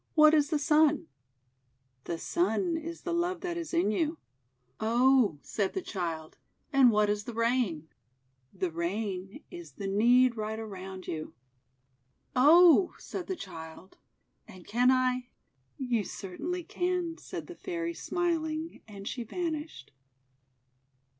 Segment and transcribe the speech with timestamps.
[0.15, 1.05] "What is the Sun?"
[2.05, 4.17] "The Sun is the Love That is in You."
[4.79, 6.39] "Oh!" said the Child.
[6.73, 7.87] "And what is the Rain?"
[8.51, 11.35] "The Rain is the Need Right Around You."
[12.35, 13.99] "Oh!" said the Child.
[14.47, 15.27] "And can I—"
[15.77, 19.91] 'You certainly can," said the Fairy, smiling, and she vanished.